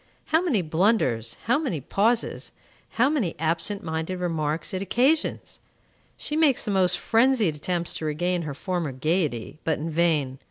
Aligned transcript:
How 0.33 0.41
many 0.41 0.63
blunders, 0.63 1.37
how 1.43 1.59
many 1.59 1.79
pauses, 1.79 2.53
how 2.97 3.07
many 3.07 3.35
absent 3.37 3.83
minded 3.83 4.17
remarks 4.19 4.73
it 4.73 4.81
occasions! 4.81 5.59
She 6.17 6.35
makes 6.35 6.65
the 6.65 6.71
most 6.71 6.97
frenzied 6.97 7.55
attempts 7.55 7.93
to 7.97 8.05
regain 8.05 8.41
her 8.41 8.55
former 8.55 8.93
gayety, 8.93 9.59
but 9.63 9.77
in 9.77 9.91
vain. 9.91 10.39